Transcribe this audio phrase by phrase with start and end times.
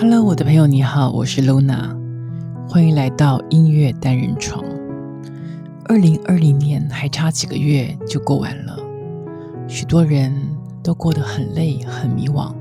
[0.00, 1.92] Hello，我的朋友，你好，我是 Luna，
[2.68, 4.64] 欢迎来到音乐单人床。
[5.86, 8.78] 二零二零年还差几个月就过完了，
[9.66, 10.32] 许多人
[10.84, 12.54] 都过得很累、很迷惘，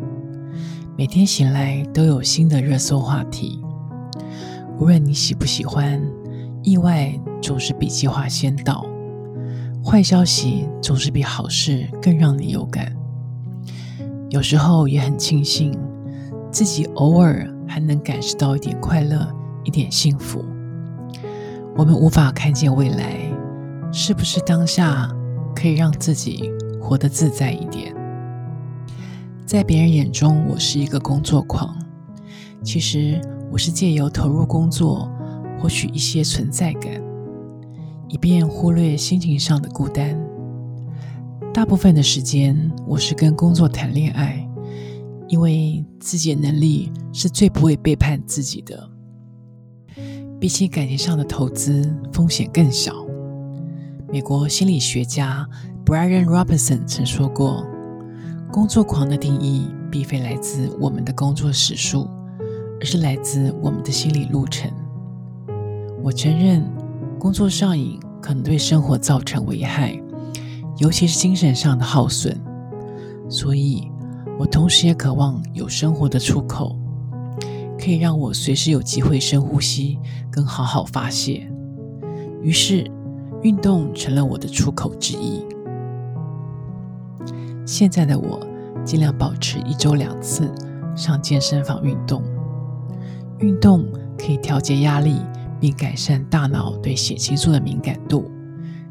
[0.97, 3.63] 每天醒来都有新的热搜话题。
[4.79, 6.01] 无论你喜不喜欢，
[6.63, 8.83] 意外总是比计划先到，
[9.85, 12.91] 坏消息总是比好事更让你有感。
[14.31, 15.71] 有时候也很庆幸。
[16.57, 19.32] 自己偶尔还能感受到一点快乐，
[19.64, 20.43] 一点幸福。
[21.75, 23.14] 我们无法看见未来，
[23.93, 25.07] 是不是当下
[25.56, 27.93] 可以让自己活得自在一点？
[29.46, 31.78] 在别人眼中，我是一个工作狂。
[32.64, 35.08] 其实，我是借由投入工作，
[35.59, 36.92] 获取一些存在感，
[38.08, 40.19] 以便忽略心情上的孤单。
[41.53, 44.47] 大部分的时间，我是跟工作谈恋爱。
[45.30, 48.89] 因为自己的能力是最不会背叛自己的，
[50.39, 52.93] 比起感情上的投资，风险更小。
[54.09, 55.45] 美国心理学家
[55.85, 57.65] Brian Robinson 曾说过
[58.49, 62.07] ：“工作狂的定义，并非来自我们的工作时数，
[62.80, 64.71] 而是来自我们的心理路程。”
[66.02, 66.63] 我承认，
[67.19, 70.02] 工作上瘾可能对生活造成危害，
[70.77, 72.39] 尤其是精神上的耗损，
[73.27, 73.91] 所以。
[74.39, 76.77] 我同时也渴望有生活的出口，
[77.80, 79.97] 可以让我随时有机会深呼吸，
[80.31, 81.49] 跟好好发泄。
[82.43, 82.89] 于是，
[83.41, 85.43] 运动成了我的出口之一。
[87.65, 88.39] 现在的我
[88.85, 90.53] 尽量保持一周两次
[90.95, 92.21] 上健身房运动。
[93.39, 93.85] 运动
[94.17, 95.19] 可以调节压力，
[95.59, 98.31] 并改善大脑对血清素的敏感度，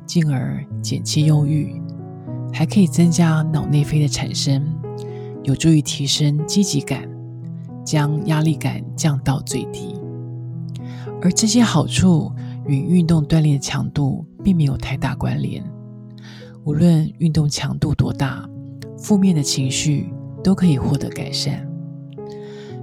[0.04, 1.80] 进而减轻忧郁，
[2.52, 4.64] 还可以增加脑内啡的产生。
[5.46, 7.08] 有助于提升积极感，
[7.84, 9.94] 将压力感降到最低。
[11.22, 12.32] 而这些好处
[12.66, 15.64] 与运动锻炼强度并没有太大关联。
[16.64, 18.44] 无论运动强度多大，
[18.98, 20.12] 负面的情绪
[20.42, 21.64] 都可以获得改善。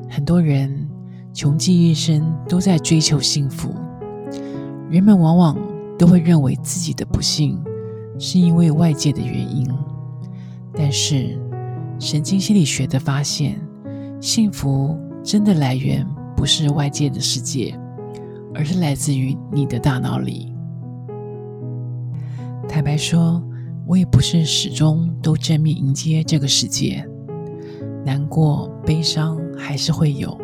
[0.09, 0.87] 很多人
[1.33, 3.75] 穷尽一生都在追求幸福，
[4.89, 5.57] 人们往往
[5.99, 7.61] 都会认为自己的不幸
[8.17, 9.67] 是因为外界的原因，
[10.73, 11.37] 但是。
[11.99, 13.59] 神经心理学的发现，
[14.19, 16.05] 幸福真的来源
[16.35, 17.79] 不是外界的世界，
[18.53, 20.53] 而是来自于你的大脑里。
[22.67, 23.41] 坦白说，
[23.85, 27.07] 我也不是始终都正面迎接这个世界，
[28.05, 30.37] 难过、悲伤还是会有。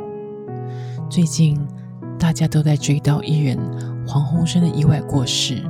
[1.09, 1.59] 最近
[2.17, 3.57] 大家都在追悼艺人
[4.07, 5.63] 黄鸿升的意外过世，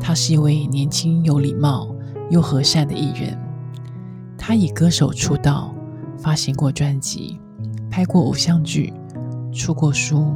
[0.00, 1.94] 他是一位年轻、有礼貌
[2.30, 3.38] 又和善的艺人。
[4.46, 5.74] 他以歌手出道，
[6.18, 7.40] 发行过专辑，
[7.90, 8.92] 拍过偶像剧，
[9.50, 10.34] 出过书，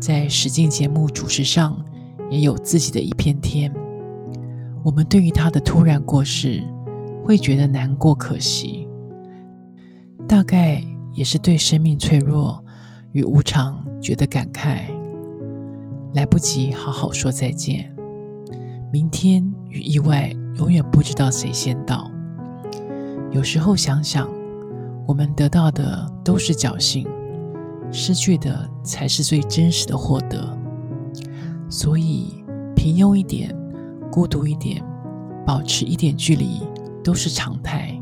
[0.00, 1.78] 在实境节目主持上
[2.30, 3.70] 也有自己的一片天。
[4.82, 6.62] 我们对于他的突然过世，
[7.22, 8.88] 会觉得难过、可惜，
[10.26, 10.82] 大概
[11.12, 12.64] 也是对生命脆弱
[13.12, 14.78] 与无常觉得感慨，
[16.14, 17.94] 来不及好好说再见。
[18.90, 22.10] 明天与意外，永远不知道谁先到。
[23.36, 24.26] 有时候想想，
[25.06, 27.06] 我们得到的都是侥幸，
[27.92, 30.58] 失去的才是最真实的获得。
[31.68, 32.42] 所以，
[32.74, 33.54] 平庸一点，
[34.10, 34.82] 孤独一点，
[35.44, 36.62] 保持一点距离，
[37.04, 37.94] 都是常态，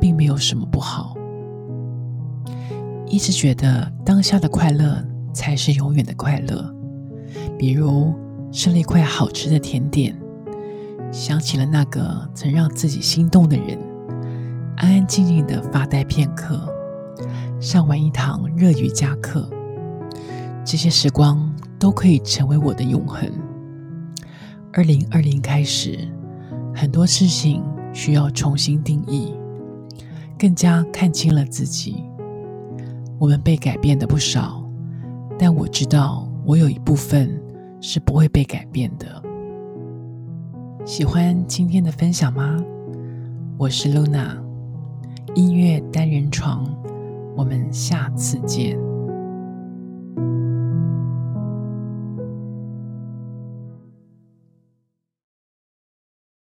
[0.00, 1.14] 并没有什么不好。
[3.06, 5.04] 一直觉得当下的快乐
[5.34, 6.74] 才是永远的快乐。
[7.58, 8.14] 比如
[8.50, 10.18] 吃了一块好吃的甜点，
[11.12, 13.78] 想起了那个曾让自己心动的人。
[14.80, 16.58] 安安静静的发呆片刻，
[17.60, 19.46] 上完一堂热瑜伽课，
[20.64, 23.30] 这些时光都可以成为我的永恒。
[24.72, 26.08] 二零二零开始，
[26.74, 29.34] 很多事情需要重新定义，
[30.38, 32.02] 更加看清了自己。
[33.18, 34.64] 我们被改变的不少，
[35.38, 37.38] 但我知道我有一部分
[37.82, 39.22] 是不会被改变的。
[40.86, 42.64] 喜欢今天的分享吗？
[43.58, 44.49] 我是 Luna。
[45.34, 46.66] 音乐单人床，
[47.36, 48.89] 我们下次见。